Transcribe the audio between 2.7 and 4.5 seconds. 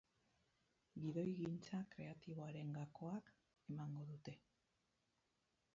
gakoak emango dute.